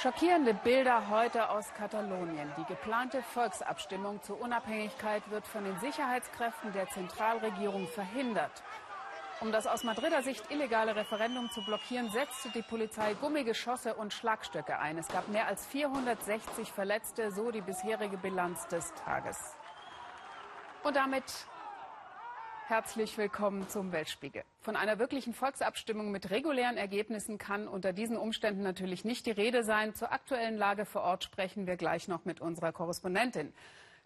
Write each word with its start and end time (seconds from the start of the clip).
Schockierende 0.00 0.54
Bilder 0.54 1.08
heute 1.10 1.50
aus 1.50 1.74
Katalonien. 1.74 2.52
Die 2.56 2.64
geplante 2.66 3.20
Volksabstimmung 3.34 4.22
zur 4.22 4.40
Unabhängigkeit 4.40 5.28
wird 5.28 5.44
von 5.44 5.64
den 5.64 5.76
Sicherheitskräften 5.80 6.72
der 6.72 6.88
Zentralregierung 6.90 7.88
verhindert. 7.88 8.62
Um 9.40 9.50
das 9.50 9.66
aus 9.66 9.82
Madrider 9.82 10.22
Sicht 10.22 10.52
illegale 10.52 10.94
Referendum 10.94 11.50
zu 11.50 11.64
blockieren, 11.64 12.10
setzte 12.10 12.50
die 12.50 12.62
Polizei 12.62 13.14
Gummigeschosse 13.14 13.96
und 13.96 14.12
Schlagstöcke 14.12 14.78
ein. 14.78 14.98
Es 14.98 15.08
gab 15.08 15.26
mehr 15.26 15.48
als 15.48 15.66
460 15.66 16.70
Verletzte, 16.70 17.32
so 17.32 17.50
die 17.50 17.60
bisherige 17.60 18.18
Bilanz 18.18 18.68
des 18.68 18.94
Tages. 19.04 19.56
Und 20.84 20.94
damit 20.94 21.24
Herzlich 22.68 23.16
willkommen 23.16 23.66
zum 23.70 23.92
Weltspiegel. 23.92 24.42
Von 24.60 24.76
einer 24.76 24.98
wirklichen 24.98 25.32
Volksabstimmung 25.32 26.10
mit 26.10 26.28
regulären 26.28 26.76
Ergebnissen 26.76 27.38
kann 27.38 27.66
unter 27.66 27.94
diesen 27.94 28.18
Umständen 28.18 28.62
natürlich 28.62 29.06
nicht 29.06 29.24
die 29.24 29.30
Rede 29.30 29.64
sein. 29.64 29.94
Zur 29.94 30.12
aktuellen 30.12 30.58
Lage 30.58 30.84
vor 30.84 31.00
Ort 31.00 31.24
sprechen 31.24 31.66
wir 31.66 31.78
gleich 31.78 32.08
noch 32.08 32.26
mit 32.26 32.42
unserer 32.42 32.72
Korrespondentin. 32.72 33.54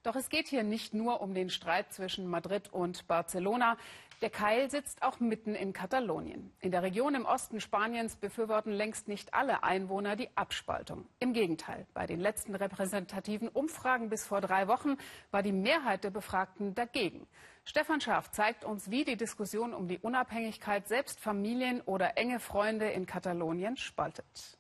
Doch 0.03 0.17
es 0.17 0.29
geht 0.29 0.49
hier 0.49 0.65
nicht 0.65 0.95
nur 0.95 1.21
um 1.21 1.33
den 1.33 1.49
Streit 1.49 1.93
zwischen 1.93 2.27
Madrid 2.27 2.73
und 2.73 3.07
Barcelona. 3.07 3.77
Der 4.21 4.31
Keil 4.31 4.69
sitzt 4.69 5.03
auch 5.03 5.21
mitten 5.21 5.55
in 5.55 5.73
Katalonien. 5.73 6.53
In 6.61 6.73
der 6.73 6.83
Region 6.83 7.15
im 7.15 7.25
Osten 7.25 7.61
Spaniens 7.61 8.17
befürworten 8.17 8.73
längst 8.73 9.07
nicht 9.07 9.33
alle 9.33 9.63
Einwohner 9.63 10.17
die 10.17 10.29
Abspaltung. 10.37 11.07
Im 11.21 11.33
Gegenteil, 11.33 11.87
bei 11.95 12.07
den 12.07 12.19
letzten 12.19 12.57
repräsentativen 12.57 13.49
Umfragen 13.49 14.09
bis 14.09 14.25
vor 14.25 14.41
drei 14.41 14.67
Wochen 14.67 14.97
war 15.31 15.43
die 15.43 15.53
Mehrheit 15.53 16.03
der 16.03 16.11
Befragten 16.11 16.75
dagegen. 16.75 17.29
Stefan 17.65 18.01
Schaaf 18.01 18.31
zeigt 18.33 18.65
uns, 18.65 18.91
wie 18.91 19.05
die 19.05 19.17
Diskussion 19.17 19.73
um 19.73 19.87
die 19.87 19.99
Unabhängigkeit 19.99 20.89
selbst 20.89 21.21
Familien 21.21 21.81
oder 21.81 22.17
enge 22.17 22.41
Freunde 22.41 22.91
in 22.91 23.07
Katalonien 23.07 23.77
spaltet. 23.77 24.59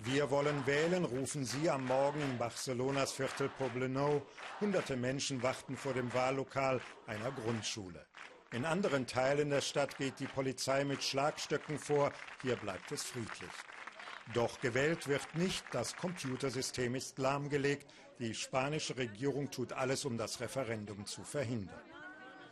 Wir 0.00 0.28
wollen 0.30 0.66
wählen, 0.66 1.04
rufen 1.04 1.44
Sie 1.44 1.70
am 1.70 1.86
Morgen 1.86 2.20
in 2.20 2.36
Barcelonas 2.36 3.12
Viertel 3.12 3.48
Poblenou. 3.48 4.22
Hunderte 4.60 4.96
Menschen 4.96 5.42
warten 5.42 5.76
vor 5.76 5.94
dem 5.94 6.12
Wahllokal 6.12 6.80
einer 7.06 7.30
Grundschule. 7.30 8.04
In 8.52 8.64
anderen 8.64 9.06
Teilen 9.06 9.50
der 9.50 9.60
Stadt 9.60 9.96
geht 9.96 10.18
die 10.18 10.26
Polizei 10.26 10.84
mit 10.84 11.02
Schlagstöcken 11.02 11.78
vor. 11.78 12.12
Hier 12.42 12.56
bleibt 12.56 12.90
es 12.90 13.04
friedlich. 13.04 13.52
Doch 14.32 14.60
gewählt 14.60 15.06
wird 15.06 15.34
nicht. 15.36 15.64
Das 15.70 15.94
Computersystem 15.96 16.96
ist 16.96 17.18
lahmgelegt. 17.18 17.86
Die 18.18 18.34
spanische 18.34 18.96
Regierung 18.96 19.50
tut 19.50 19.72
alles, 19.72 20.04
um 20.04 20.18
das 20.18 20.40
Referendum 20.40 21.06
zu 21.06 21.22
verhindern. 21.22 21.80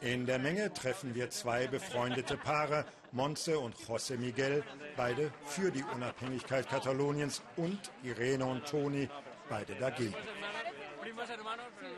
In 0.01 0.27
der 0.27 0.39
Menge 0.39 0.73
treffen 0.73 1.15
wir 1.15 1.31
zwei 1.31 1.67
befreundete 1.69 2.37
Paare, 2.37 2.85
Monse 3.13 3.59
und 3.59 3.77
José 3.77 4.17
Miguel, 4.17 4.65
beide 4.97 5.31
für 5.45 5.71
die 5.71 5.85
Unabhängigkeit 5.95 6.69
Kataloniens 6.69 7.43
und 7.57 7.79
Irene 8.03 8.47
und 8.47 8.67
Toni, 8.67 9.09
beide 9.49 9.75
dagegen. 9.75 10.15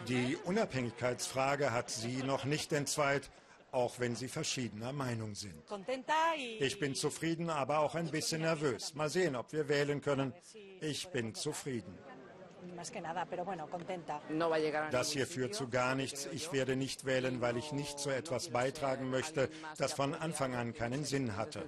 Die 0.08 0.36
Unabhängigkeitsfrage 0.44 1.70
hat 1.70 1.88
sie 1.90 2.22
noch 2.22 2.44
nicht 2.44 2.72
entzweit, 2.72 3.30
auch 3.70 3.98
wenn 3.98 4.14
sie 4.16 4.28
verschiedener 4.28 4.92
Meinung 4.92 5.34
sind. 5.34 5.54
Ich 6.58 6.78
bin 6.78 6.94
zufrieden, 6.94 7.50
aber 7.50 7.80
auch 7.80 7.94
ein 7.94 8.10
bisschen 8.10 8.42
nervös. 8.42 8.94
Mal 8.94 9.08
sehen, 9.08 9.36
ob 9.36 9.52
wir 9.52 9.68
wählen 9.68 10.00
können. 10.00 10.32
Ich 10.80 11.08
bin 11.08 11.34
zufrieden. 11.34 11.98
Das 14.90 15.10
hier 15.10 15.26
führt 15.26 15.54
zu 15.54 15.68
gar 15.68 15.94
nichts. 15.94 16.28
Ich 16.32 16.52
werde 16.52 16.76
nicht 16.76 17.04
wählen, 17.04 17.40
weil 17.40 17.56
ich 17.56 17.72
nicht 17.72 17.98
zu 17.98 18.10
etwas 18.10 18.50
beitragen 18.50 19.10
möchte, 19.10 19.48
das 19.78 19.92
von 19.92 20.14
Anfang 20.14 20.54
an 20.54 20.74
keinen 20.74 21.04
Sinn 21.04 21.36
hatte. 21.36 21.62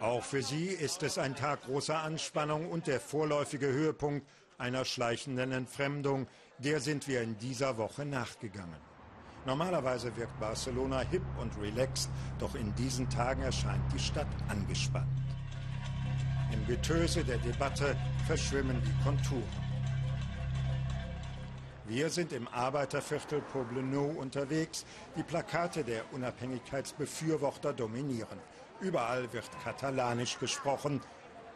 Auch 0.00 0.24
für 0.24 0.42
sie 0.42 0.66
ist 0.66 1.02
es 1.02 1.18
ein 1.18 1.36
Tag 1.36 1.64
großer 1.64 1.98
Anspannung 1.98 2.70
und 2.70 2.86
der 2.86 3.00
vorläufige 3.00 3.66
Höhepunkt 3.66 4.26
einer 4.56 4.84
schleichenden 4.84 5.52
Entfremdung. 5.52 6.26
Der 6.58 6.80
sind 6.80 7.08
wir 7.08 7.22
in 7.22 7.38
dieser 7.38 7.76
Woche 7.76 8.04
nachgegangen. 8.04 8.80
Normalerweise 9.46 10.14
wirkt 10.16 10.38
Barcelona 10.38 11.00
hip 11.00 11.22
und 11.40 11.58
relaxed, 11.60 12.10
doch 12.38 12.54
in 12.54 12.74
diesen 12.74 13.08
Tagen 13.08 13.42
erscheint 13.42 13.82
die 13.92 13.98
Stadt 13.98 14.26
angespannt. 14.48 15.08
Im 16.52 16.66
Getöse 16.66 17.24
der 17.24 17.38
Debatte 17.38 17.96
verschwimmen 18.26 18.82
die 18.84 19.04
Konturen. 19.04 19.70
Wir 21.86 22.08
sind 22.08 22.32
im 22.32 22.46
Arbeiterviertel 22.48 23.40
Poblenou 23.40 24.20
unterwegs. 24.20 24.84
Die 25.16 25.24
Plakate 25.24 25.82
der 25.82 26.04
Unabhängigkeitsbefürworter 26.12 27.72
dominieren. 27.72 28.38
Überall 28.80 29.32
wird 29.32 29.50
Katalanisch 29.64 30.38
gesprochen. 30.38 31.00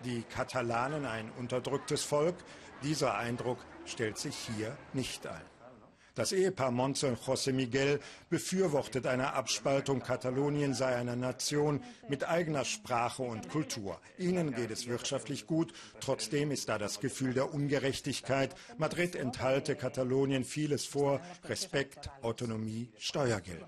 Die 0.04 0.22
Katalanen 0.22 1.06
ein 1.06 1.30
unterdrücktes 1.38 2.02
Volk. 2.02 2.34
Dieser 2.82 3.16
Eindruck 3.16 3.58
stellt 3.86 4.18
sich 4.18 4.36
hier 4.36 4.76
nicht 4.92 5.26
ein. 5.26 5.53
Das 6.14 6.30
Ehepaar 6.30 6.70
Monze 6.70 7.08
und 7.08 7.18
José 7.18 7.52
Miguel 7.52 7.98
befürwortet 8.30 9.04
eine 9.06 9.32
Abspaltung. 9.32 10.00
Katalonien 10.00 10.72
sei 10.72 10.94
eine 10.94 11.16
Nation 11.16 11.82
mit 12.08 12.28
eigener 12.28 12.64
Sprache 12.64 13.24
und 13.24 13.48
Kultur. 13.48 14.00
Ihnen 14.16 14.54
geht 14.54 14.70
es 14.70 14.86
wirtschaftlich 14.86 15.48
gut. 15.48 15.72
Trotzdem 15.98 16.52
ist 16.52 16.68
da 16.68 16.78
das 16.78 17.00
Gefühl 17.00 17.34
der 17.34 17.52
Ungerechtigkeit. 17.52 18.54
Madrid 18.78 19.16
enthalte 19.16 19.74
Katalonien 19.74 20.44
vieles 20.44 20.84
vor. 20.84 21.20
Respekt, 21.48 22.08
Autonomie, 22.22 22.92
Steuergeld. 22.96 23.64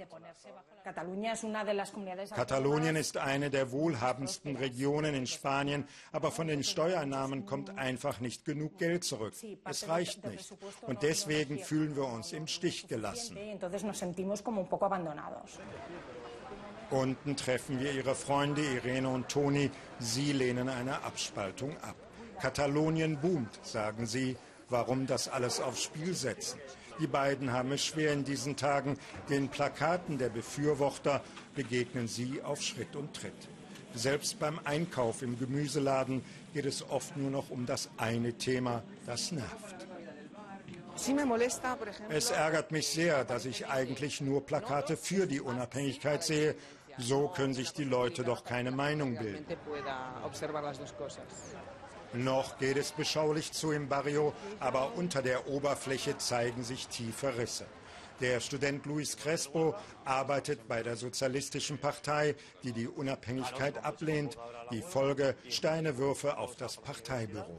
Katalonien 2.35 2.97
ist 2.97 3.17
eine 3.17 3.51
der 3.51 3.73
wohlhabendsten 3.73 4.55
Regionen 4.57 5.15
in 5.15 5.27
Spanien, 5.27 5.89
aber 6.13 6.31
von 6.31 6.47
den 6.47 6.63
Steuereinnahmen 6.63 7.45
kommt 7.45 7.77
einfach 7.77 8.21
nicht 8.21 8.45
genug 8.45 8.79
Geld 8.79 9.03
zurück. 9.03 9.35
Es 9.65 9.89
reicht 9.89 10.25
nicht. 10.27 10.55
Und 10.83 11.03
deswegen 11.03 11.59
fühlen 11.59 11.97
wir 11.97 12.05
uns 12.07 12.33
im 12.33 12.47
Stich 12.47 12.87
gelassen. 12.87 13.37
Unten 16.91 17.37
treffen 17.37 17.81
wir 17.81 17.93
ihre 17.93 18.15
Freunde 18.15 18.63
Irene 18.63 19.09
und 19.09 19.29
Toni. 19.29 19.73
Sie 19.99 20.33
lehnen 20.33 20.69
eine 20.69 21.03
Abspaltung 21.03 21.77
ab. 21.79 21.97
Katalonien 22.41 23.19
boomt, 23.21 23.59
sagen 23.63 24.07
sie. 24.07 24.37
Warum 24.69 25.07
das 25.07 25.29
alles 25.29 25.61
aufs 25.61 25.83
Spiel 25.83 26.15
setzen? 26.15 26.59
Die 26.99 27.07
beiden 27.07 27.53
haben 27.53 27.73
es 27.73 27.85
schwer 27.85 28.13
in 28.13 28.25
diesen 28.25 28.57
Tagen. 28.57 28.99
Den 29.29 29.49
Plakaten 29.49 30.19
der 30.19 30.31
Befürworter 30.31 31.23
begegnen 31.55 32.09
sie 32.09 32.43
auf 32.43 32.63
Schritt 32.63 32.97
und 32.97 33.15
Tritt. 33.15 33.49
Selbst 33.95 34.39
beim 34.39 34.59
Einkauf 34.65 35.23
im 35.23 35.39
Gemüseladen 35.39 36.25
geht 36.53 36.67
es 36.67 36.89
oft 36.89 37.17
nur 37.17 37.31
noch 37.31 37.51
um 37.51 37.65
das 37.67 37.89
eine 37.97 38.35
Thema, 38.35 38.83
das 39.07 39.33
nervt. 39.33 39.87
Es 42.09 42.31
ärgert 42.31 42.73
mich 42.73 42.89
sehr, 42.89 43.25
dass 43.25 43.45
ich 43.45 43.69
eigentlich 43.69 44.21
nur 44.21 44.45
Plakate 44.45 44.97
für 44.97 45.27
die 45.27 45.41
Unabhängigkeit 45.41 46.23
sehe. 46.23 46.55
So 46.99 47.29
können 47.29 47.53
sich 47.53 47.73
die 47.73 47.85
Leute 47.85 48.25
doch 48.25 48.45
keine 48.45 48.71
Meinung 48.71 49.17
bilden. 49.17 49.45
Noch 52.17 52.59
geht 52.59 52.79
es 52.79 52.93
beschaulich 52.93 53.53
zu 53.53 53.73
im 53.73 53.89
Barrio, 53.89 54.33
aber 54.59 54.95
unter 54.95 55.21
der 55.21 55.49
Oberfläche 55.49 56.17
zeigen 56.17 56.65
sich 56.65 56.89
tiefe 56.89 57.37
Risse. 57.37 57.67
Der 58.21 58.41
Student 58.41 58.87
Luis 58.87 59.19
Crespo 59.19 59.75
arbeitet 60.07 60.67
bei 60.67 60.83
der 60.83 60.97
Sozialistischen 60.97 61.77
Partei, 61.77 62.35
die 62.63 62.73
die 62.73 62.89
Unabhängigkeit 62.89 63.85
ablehnt. 63.85 64.39
Die 64.71 64.81
Folge 64.81 65.37
Steinewürfe 65.51 66.39
auf 66.39 66.57
das 66.57 66.79
Parteibüro. 66.79 67.59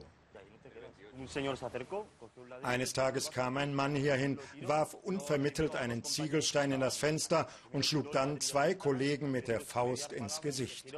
Eines 2.63 2.93
Tages 2.93 3.31
kam 3.31 3.57
ein 3.57 3.75
Mann 3.75 3.95
hierhin, 3.95 4.39
warf 4.61 4.95
unvermittelt 4.95 5.75
einen 5.75 6.03
Ziegelstein 6.03 6.71
in 6.71 6.79
das 6.79 6.97
Fenster 6.97 7.47
und 7.71 7.85
schlug 7.85 8.11
dann 8.11 8.41
zwei 8.41 8.73
Kollegen 8.73 9.31
mit 9.31 9.47
der 9.47 9.61
Faust 9.61 10.11
ins 10.11 10.41
Gesicht. 10.41 10.93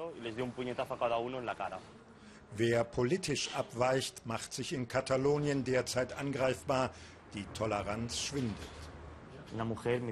Wer 2.56 2.84
politisch 2.84 3.56
abweicht, 3.56 4.26
macht 4.26 4.54
sich 4.54 4.74
in 4.74 4.88
Katalonien 4.88 5.64
derzeit 5.64 6.14
angreifbar. 6.14 6.92
Die 7.34 7.46
Toleranz 7.54 8.20
schwindet. 8.20 8.56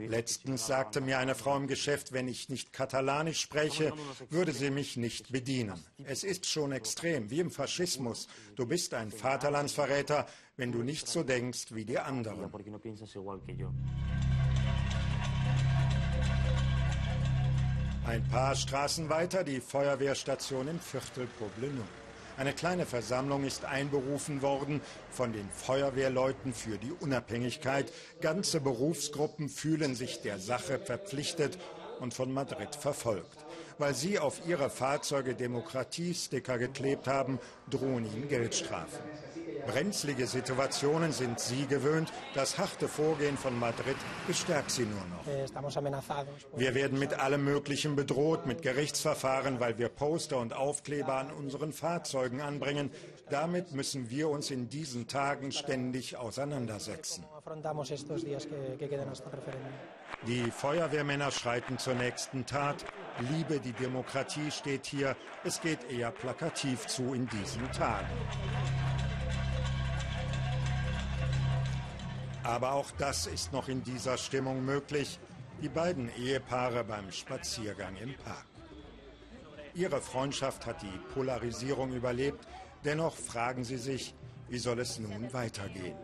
Letztens 0.08 0.66
sagte 0.66 1.02
mir 1.02 1.20
eine 1.20 1.36
Frau 1.36 1.56
im 1.58 1.68
Geschäft, 1.68 2.12
wenn 2.12 2.28
ich 2.28 2.50
nicht 2.50 2.74
katalanisch 2.74 3.40
spreche, 3.42 3.94
würde 4.30 4.52
sie 4.52 4.72
mich 4.72 4.98
nicht 4.98 5.32
bedienen. 5.32 5.84
Es 6.06 6.24
ist 6.24 6.46
schon 6.46 6.72
extrem, 6.72 7.30
wie 7.30 7.40
im 7.40 7.52
Faschismus. 7.52 8.28
Du 8.56 8.66
bist 8.66 8.94
ein 8.94 9.12
Vaterlandsverräter, 9.12 10.26
wenn 10.56 10.72
du 10.72 10.80
nicht 10.80 11.08
so 11.08 11.24
denkst 11.24 11.68
wie 11.72 11.86
die 11.86 12.00
anderen. 12.00 12.52
Ein 18.06 18.24
paar 18.30 18.56
Straßen 18.56 19.10
weiter 19.10 19.44
die 19.44 19.60
Feuerwehrstation 19.60 20.68
im 20.68 20.80
Viertel 20.80 21.28
Poblenou. 21.38 21.84
Eine 22.38 22.54
kleine 22.54 22.86
Versammlung 22.86 23.46
ist 23.46 23.66
einberufen 23.66 24.44
worden 24.44 24.80
von 25.10 25.34
den 25.34 25.50
Feuerwehrleuten 25.50 26.54
für 26.54 26.78
die 26.78 26.92
Unabhängigkeit. 26.92 27.92
Ganze 28.22 28.62
Berufsgruppen 28.62 29.50
fühlen 29.50 29.96
sich 29.96 30.22
der 30.22 30.38
Sache 30.38 30.78
verpflichtet 30.78 31.58
und 32.00 32.14
von 32.14 32.32
Madrid 32.32 32.76
verfolgt. 32.76 33.44
Weil 33.80 33.96
sie 33.96 34.20
auf 34.20 34.48
ihre 34.48 34.70
Fahrzeuge 34.70 35.34
Demokratiesticker 35.34 36.60
geklebt 36.60 37.08
haben, 37.08 37.40
drohen 37.72 38.06
ihnen 38.06 38.30
Geldstrafen. 38.30 39.00
Brenzlige 39.68 40.28
Situationen 40.28 41.12
sind 41.12 41.40
sie 41.40 41.68
gewöhnt. 41.68 42.12
Das 42.34 42.58
harte 42.58 42.88
Vorgehen 42.88 43.38
von 43.38 43.58
Madrid 43.60 43.98
bestärkt 44.26 44.72
sie 44.72 44.86
nur 44.86 45.06
noch. 45.08 45.28
Eh, 45.28 45.46
wir 46.56 46.74
werden 46.74 46.98
mit 46.98 47.20
allem 47.20 47.44
Möglichen 47.44 47.96
bedroht, 47.96 48.46
mit 48.46 48.62
Gerichtsverfahren, 48.62 49.60
weil 49.60 49.78
wir 49.78 49.90
Poster 49.90 50.38
und 50.38 50.54
Aufkleber 50.54 51.16
an 51.16 51.32
unseren 51.32 51.74
Fahrzeugen 51.74 52.42
anbringen. 52.42 52.92
Damit 53.30 53.74
müssen 53.74 54.10
wir 54.10 54.30
uns 54.30 54.52
in 54.52 54.70
diesen 54.70 55.08
Tagen 55.08 55.52
ständig 55.52 56.16
auseinandersetzen. 56.16 57.26
Die 60.26 60.52
Feuerwehrmänner 60.52 61.32
schreiten 61.32 61.78
zur 61.78 61.94
nächsten 61.94 62.46
Tat. 62.46 62.86
Liebe 63.32 63.60
die 63.60 63.74
Demokratie 63.74 64.50
steht 64.50 64.86
hier. 64.86 65.16
Es 65.44 65.62
geht 65.62 65.92
eher 65.92 66.12
plakativ 66.12 66.88
zu 66.88 67.14
in 67.14 67.28
diesen 67.28 67.72
Tagen. 67.72 68.08
Aber 72.48 72.72
auch 72.72 72.92
das 72.92 73.28
ist 73.28 73.52
noch 73.52 73.68
in 73.68 73.84
dieser 73.84 74.18
Stimmung 74.18 74.64
möglich. 74.64 75.20
Die 75.62 75.68
beiden 75.68 76.10
Ehepaare 76.16 76.86
beim 76.86 77.12
Spaziergang 77.12 77.98
im 77.98 78.14
Park. 78.16 78.46
Ihre 79.74 80.00
Freundschaft 80.00 80.66
hat 80.66 80.82
die 80.82 81.14
Polarisierung 81.14 81.94
überlebt. 81.94 82.48
Dennoch 82.86 83.18
fragen 83.18 83.66
sie 83.66 83.78
sich, 83.78 84.16
wie 84.48 84.60
soll 84.60 84.80
es 84.80 84.98
nun 84.98 85.34
weitergehen? 85.34 85.98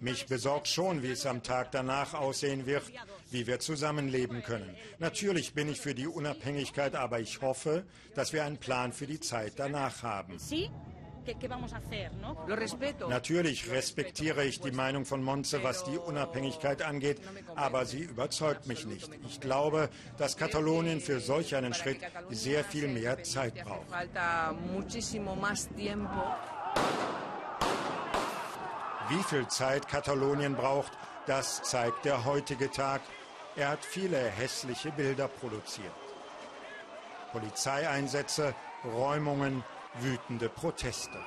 Mich 0.00 0.26
besorgt 0.26 0.68
schon, 0.68 1.02
wie 1.02 1.12
es 1.12 1.24
am 1.24 1.42
Tag 1.42 1.70
danach 1.72 2.12
aussehen 2.12 2.66
wird, 2.66 2.82
wie 3.30 3.46
wir 3.46 3.60
zusammenleben 3.60 4.42
können. 4.42 4.76
Natürlich 4.98 5.54
bin 5.54 5.70
ich 5.70 5.80
für 5.80 5.94
die 5.94 6.06
Unabhängigkeit, 6.06 6.94
aber 6.94 7.20
ich 7.20 7.40
hoffe, 7.40 7.86
dass 8.14 8.34
wir 8.34 8.44
einen 8.44 8.58
Plan 8.58 8.92
für 8.92 9.06
die 9.06 9.20
Zeit 9.20 9.54
danach 9.56 10.02
haben. 10.02 10.38
Natürlich 13.08 13.70
respektiere 13.70 14.44
ich 14.44 14.60
die 14.60 14.72
Meinung 14.72 15.04
von 15.04 15.22
Monze, 15.22 15.62
was 15.62 15.84
die 15.84 15.96
Unabhängigkeit 15.96 16.82
angeht, 16.82 17.20
aber 17.54 17.86
sie 17.86 18.00
überzeugt 18.00 18.66
mich 18.66 18.86
nicht. 18.86 19.10
Ich 19.26 19.40
glaube, 19.40 19.88
dass 20.18 20.36
Katalonien 20.36 21.00
für 21.00 21.20
solch 21.20 21.54
einen 21.54 21.74
Schritt 21.74 21.98
sehr 22.30 22.64
viel 22.64 22.88
mehr 22.88 23.22
Zeit 23.22 23.54
braucht. 23.64 23.86
Wie 29.08 29.22
viel 29.24 29.46
Zeit 29.48 29.88
Katalonien 29.88 30.54
braucht, 30.54 30.92
das 31.26 31.62
zeigt 31.62 32.04
der 32.04 32.24
heutige 32.24 32.70
Tag. 32.70 33.02
Er 33.56 33.68
hat 33.68 33.84
viele 33.84 34.18
hässliche 34.18 34.90
Bilder 34.92 35.28
produziert. 35.28 35.92
Polizeieinsätze, 37.32 38.54
Räumungen, 38.84 39.64
wütende 40.00 40.48
Proteste. 40.48 41.18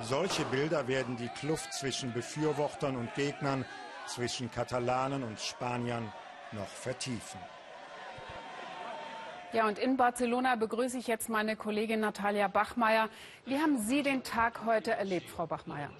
Solche 0.00 0.44
Bilder 0.44 0.86
werden 0.86 1.16
die 1.16 1.28
Kluft 1.28 1.72
zwischen 1.72 2.12
Befürwortern 2.12 2.96
und 2.96 3.14
Gegnern, 3.14 3.64
zwischen 4.06 4.50
Katalanen 4.50 5.22
und 5.22 5.38
Spaniern 5.40 6.12
noch 6.52 6.68
vertiefen. 6.68 7.40
Ja, 9.52 9.66
und 9.66 9.78
in 9.78 9.96
Barcelona 9.96 10.56
begrüße 10.56 10.98
ich 10.98 11.06
jetzt 11.06 11.28
meine 11.28 11.56
Kollegin 11.56 12.00
Natalia 12.00 12.48
Bachmeier. 12.48 13.08
Wie 13.46 13.58
haben 13.58 13.78
Sie 13.78 14.02
den 14.02 14.22
Tag 14.22 14.60
heute 14.66 14.92
erlebt, 14.92 15.30
Frau 15.30 15.46
Bachmeier? 15.46 15.90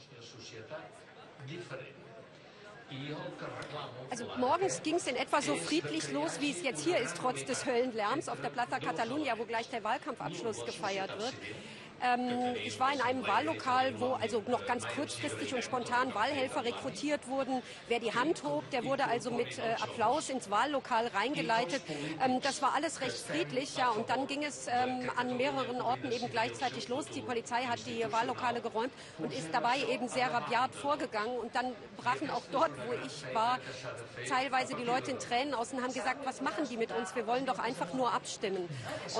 Also 4.10 4.24
morgens 4.38 4.82
ging 4.82 4.94
es 4.94 5.06
in 5.06 5.16
etwa 5.16 5.42
so 5.42 5.54
friedlich 5.56 6.10
los, 6.12 6.40
wie 6.40 6.50
es 6.50 6.62
jetzt 6.62 6.84
hier 6.84 6.98
ist, 6.98 7.16
trotz 7.16 7.44
des 7.44 7.66
Höllenlärms 7.66 8.28
auf 8.28 8.40
der 8.40 8.48
Plaza 8.48 8.78
Catalunya, 8.78 9.38
wo 9.38 9.44
gleich 9.44 9.68
der 9.68 9.84
Wahlkampfabschluss 9.84 10.64
gefeiert 10.64 11.10
wird. 11.18 11.34
Ähm, 12.02 12.54
ich 12.64 12.78
war 12.78 12.92
in 12.92 13.00
einem 13.00 13.26
Wahllokal, 13.26 13.98
wo 13.98 14.12
also 14.14 14.42
noch 14.46 14.66
ganz 14.66 14.86
kurzfristig 14.86 15.54
und 15.54 15.64
spontan 15.64 16.14
Wahlhelfer 16.14 16.64
rekrutiert 16.64 17.26
wurden. 17.26 17.62
Wer 17.88 17.98
die 17.98 18.14
Hand 18.14 18.44
hob, 18.44 18.68
der 18.70 18.84
wurde 18.84 19.04
also 19.06 19.30
mit 19.30 19.58
äh, 19.58 19.74
Applaus 19.80 20.30
ins 20.30 20.50
Wahllokal 20.50 21.08
reingeleitet. 21.08 21.82
Ähm, 22.24 22.40
das 22.40 22.62
war 22.62 22.74
alles 22.74 23.00
recht 23.00 23.16
friedlich, 23.16 23.76
ja. 23.76 23.90
Und 23.90 24.08
dann 24.10 24.26
ging 24.26 24.44
es 24.44 24.68
ähm, 24.68 25.10
an 25.16 25.36
mehreren 25.36 25.80
Orten 25.80 26.12
eben 26.12 26.30
gleichzeitig 26.30 26.88
los. 26.88 27.06
Die 27.06 27.20
Polizei 27.20 27.62
hat 27.62 27.80
die 27.86 28.04
Wahllokale 28.10 28.60
geräumt 28.60 28.92
und 29.18 29.32
ist 29.32 29.48
dabei 29.52 29.78
eben 29.90 30.08
sehr 30.08 30.32
rabiat 30.32 30.74
vorgegangen. 30.74 31.36
Und 31.38 31.54
dann 31.56 31.74
brachen 31.96 32.30
auch 32.30 32.42
dort, 32.52 32.70
wo 32.86 32.92
ich 33.06 33.34
war, 33.34 33.58
teilweise 34.28 34.74
die 34.76 34.84
Leute 34.84 35.10
in 35.10 35.18
Tränen 35.18 35.54
aus 35.54 35.72
und 35.72 35.82
haben 35.82 35.92
gesagt, 35.92 36.24
was 36.24 36.40
machen 36.42 36.64
die 36.70 36.76
mit 36.76 36.92
uns? 36.92 37.14
Wir 37.16 37.26
wollen 37.26 37.46
doch 37.46 37.58
einfach 37.58 37.92
nur 37.92 38.12
abstimmen. 38.12 38.68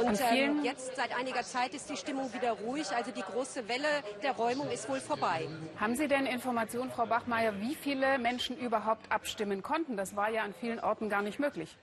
Und 0.00 0.20
ähm, 0.32 0.64
jetzt 0.64 0.94
seit 0.94 1.16
einiger 1.16 1.42
Zeit 1.42 1.74
ist 1.74 1.90
die 1.90 1.96
Stimmung 1.96 2.32
wieder 2.32 2.52
ruhig 2.52 2.67
ruhig. 2.68 2.86
Also 2.94 3.10
die 3.10 3.22
große 3.22 3.68
Welle 3.68 3.88
der 4.22 4.32
Räumung 4.32 4.70
ist 4.70 4.88
wohl 4.88 5.00
vorbei. 5.00 5.48
Haben 5.80 5.96
Sie 5.96 6.08
denn 6.08 6.26
Informationen, 6.26 6.90
Frau 6.90 7.06
Bachmeier, 7.06 7.52
wie 7.60 7.74
viele 7.74 8.18
Menschen 8.18 8.56
überhaupt 8.58 9.10
abstimmen 9.10 9.62
konnten? 9.62 9.96
Das 9.96 10.14
war 10.14 10.30
ja 10.30 10.42
an 10.42 10.54
vielen 10.60 10.80
Orten 10.80 11.08
gar 11.08 11.22
nicht 11.22 11.38
möglich. 11.38 11.76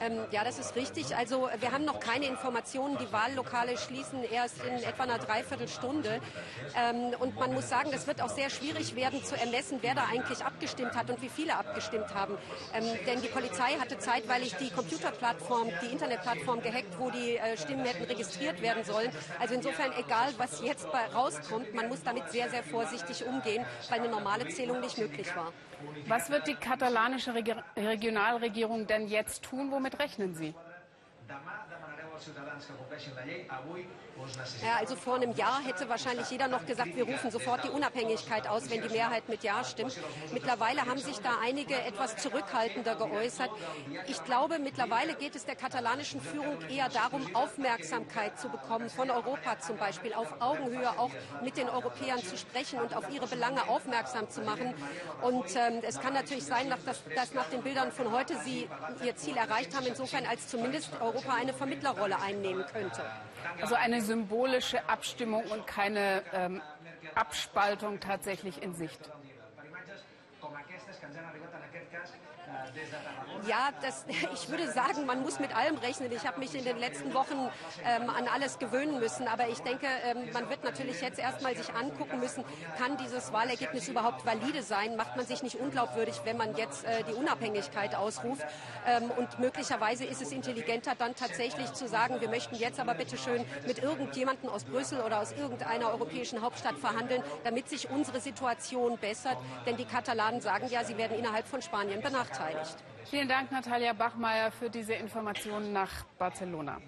Ähm, 0.00 0.20
ja, 0.30 0.44
das 0.44 0.58
ist 0.58 0.76
richtig. 0.76 1.16
Also 1.16 1.48
wir 1.60 1.72
haben 1.72 1.84
noch 1.84 2.00
keine 2.00 2.26
Informationen. 2.26 2.98
Die 2.98 3.12
Wahllokale 3.12 3.76
schließen 3.76 4.22
erst 4.24 4.62
in 4.64 4.82
etwa 4.82 5.04
einer 5.04 5.18
Dreiviertelstunde. 5.18 6.20
Ähm, 6.76 7.14
und 7.18 7.36
man 7.36 7.52
muss 7.52 7.68
sagen, 7.68 7.90
das 7.92 8.06
wird 8.06 8.22
auch 8.22 8.28
sehr 8.28 8.50
schwierig 8.50 8.94
werden 8.96 9.22
zu 9.24 9.36
ermessen, 9.36 9.78
wer 9.82 9.94
da 9.94 10.04
eigentlich 10.10 10.44
abgestimmt 10.44 10.94
hat 10.94 11.10
und 11.10 11.20
wie 11.22 11.28
viele 11.28 11.56
abgestimmt 11.56 12.14
haben. 12.14 12.36
Ähm, 12.74 12.84
denn 13.06 13.20
die 13.22 13.28
Polizei 13.28 13.76
hatte 13.78 13.98
zeitweilig 13.98 14.56
die 14.56 14.70
Computerplattform, 14.70 15.68
die 15.82 15.92
Internetplattform 15.92 16.62
gehackt, 16.62 16.98
wo 16.98 17.10
die 17.10 17.36
äh, 17.36 17.56
Stimmen 17.56 17.84
hätten 17.84 18.04
registriert 18.04 18.62
werden 18.62 18.84
sollen. 18.84 19.10
Also 19.38 19.54
insofern, 19.54 19.92
egal 19.98 20.32
was 20.38 20.60
jetzt 20.60 20.86
rauskommt, 21.14 21.74
man 21.74 21.88
muss 21.88 22.02
damit 22.02 22.30
sehr, 22.30 22.50
sehr 22.50 22.62
vorsichtig 22.62 23.24
umgehen, 23.24 23.64
weil 23.88 24.00
eine 24.00 24.08
normale 24.08 24.48
Zählung 24.48 24.80
nicht 24.80 24.98
möglich 24.98 25.34
war. 25.36 25.52
Was 26.06 26.28
wird 26.30 26.48
die 26.48 26.54
katalanische 26.54 27.32
Regionalregierung 27.76 28.86
denn 28.86 28.97
jetzt 29.06 29.44
tun? 29.44 29.70
Womit 29.70 29.98
rechnen 29.98 30.34
Sie? 30.34 30.54
Ja, 34.62 34.76
also 34.78 34.96
vor 34.96 35.16
einem 35.16 35.32
Jahr 35.34 35.62
hätte 35.62 35.88
wahrscheinlich 35.88 36.30
jeder 36.30 36.48
noch 36.48 36.66
gesagt, 36.66 36.96
wir 36.96 37.04
rufen 37.04 37.30
sofort 37.30 37.62
die 37.64 37.68
Unabhängigkeit 37.68 38.48
aus, 38.48 38.68
wenn 38.70 38.82
die 38.82 38.88
Mehrheit 38.88 39.28
mit 39.28 39.44
Ja 39.44 39.62
stimmt. 39.62 39.96
Mittlerweile 40.32 40.86
haben 40.86 40.98
sich 40.98 41.18
da 41.20 41.38
einige 41.42 41.74
etwas 41.74 42.16
zurückhaltender 42.16 42.96
geäußert. 42.96 43.50
Ich 44.08 44.22
glaube, 44.24 44.58
mittlerweile 44.58 45.14
geht 45.14 45.36
es 45.36 45.44
der 45.44 45.54
katalanischen 45.54 46.20
Führung 46.20 46.60
eher 46.68 46.88
darum, 46.88 47.34
Aufmerksamkeit 47.34 48.38
zu 48.40 48.48
bekommen, 48.48 48.90
von 48.90 49.10
Europa 49.10 49.60
zum 49.60 49.76
Beispiel, 49.76 50.14
auf 50.14 50.40
Augenhöhe 50.40 50.90
auch 50.98 51.10
mit 51.42 51.56
den 51.56 51.68
Europäern 51.68 52.18
zu 52.18 52.36
sprechen 52.36 52.80
und 52.80 52.96
auf 52.96 53.08
ihre 53.10 53.26
Belange 53.26 53.68
aufmerksam 53.68 54.28
zu 54.28 54.40
machen. 54.40 54.74
Und 55.22 55.54
ähm, 55.54 55.80
es 55.82 56.00
kann 56.00 56.14
natürlich 56.14 56.44
sein, 56.44 56.70
dass, 56.70 57.02
dass 57.14 57.34
nach 57.34 57.48
den 57.50 57.62
Bildern 57.62 57.92
von 57.92 58.10
heute 58.12 58.36
sie 58.40 58.68
ihr 59.04 59.16
Ziel 59.16 59.36
erreicht 59.36 59.76
haben, 59.76 59.86
insofern 59.86 60.26
als 60.26 60.48
zumindest 60.48 60.90
Europa 61.00 61.34
eine 61.34 61.52
Vermittlerrolle 61.52 62.07
einnehmen 62.16 62.64
könnte. 62.66 63.02
Also 63.60 63.74
eine 63.74 64.00
symbolische 64.02 64.88
Abstimmung 64.88 65.44
und 65.46 65.66
keine 65.66 66.22
ähm, 66.32 66.62
Abspaltung 67.14 68.00
tatsächlich 68.00 68.62
in 68.62 68.74
Sicht. 68.74 69.10
Ja, 73.46 73.70
das, 73.82 74.04
ich 74.34 74.48
würde 74.48 74.70
sagen, 74.70 75.06
man 75.06 75.22
muss 75.22 75.38
mit 75.38 75.54
allem 75.54 75.76
rechnen. 75.78 76.10
Ich 76.12 76.26
habe 76.26 76.38
mich 76.38 76.54
in 76.54 76.64
den 76.64 76.78
letzten 76.78 77.14
Wochen 77.14 77.48
ähm, 77.84 78.10
an 78.10 78.28
alles 78.28 78.58
gewöhnen 78.58 78.98
müssen. 78.98 79.28
Aber 79.28 79.48
ich 79.48 79.60
denke, 79.60 79.86
ähm, 80.04 80.32
man 80.32 80.48
wird 80.50 80.64
natürlich 80.64 81.00
jetzt 81.00 81.18
erstmal 81.18 81.56
sich 81.56 81.72
angucken 81.74 82.20
müssen, 82.20 82.44
kann 82.78 82.96
dieses 82.96 83.32
Wahlergebnis 83.32 83.88
überhaupt 83.88 84.26
valide 84.26 84.62
sein? 84.62 84.96
Macht 84.96 85.16
man 85.16 85.26
sich 85.26 85.42
nicht 85.42 85.56
unglaubwürdig, 85.56 86.20
wenn 86.24 86.36
man 86.36 86.56
jetzt 86.56 86.84
äh, 86.84 87.04
die 87.08 87.14
Unabhängigkeit 87.14 87.94
ausruft? 87.94 88.44
Ähm, 88.86 89.10
und 89.10 89.38
möglicherweise 89.38 90.04
ist 90.04 90.22
es 90.22 90.32
intelligenter, 90.32 90.94
dann 90.96 91.14
tatsächlich 91.14 91.72
zu 91.72 91.88
sagen, 91.88 92.20
wir 92.20 92.28
möchten 92.28 92.56
jetzt 92.56 92.80
aber 92.80 92.94
bitte 92.94 93.16
schön 93.16 93.44
mit 93.66 93.78
irgendjemandem 93.78 94.50
aus 94.50 94.64
Brüssel 94.64 95.00
oder 95.00 95.20
aus 95.20 95.32
irgendeiner 95.32 95.90
europäischen 95.90 96.42
Hauptstadt 96.42 96.76
verhandeln, 96.78 97.22
damit 97.44 97.68
sich 97.68 97.88
unsere 97.90 98.20
Situation 98.20 98.98
bessert. 98.98 99.36
Denn 99.66 99.76
die 99.76 99.84
Katalanen 99.84 100.40
sagen 100.40 100.68
ja, 100.70 100.84
sie 100.84 100.96
werden 100.96 101.18
innerhalb 101.18 101.46
von 101.46 101.62
Spanien 101.62 102.00
benachteiligt. 102.00 102.57
Vielen 103.04 103.28
Dank, 103.28 103.50
Natalia 103.50 103.92
Bachmeier, 103.92 104.50
für 104.50 104.68
diese 104.68 104.94
Informationen 104.94 105.72
nach 105.72 106.04
Barcelona. 106.18 106.78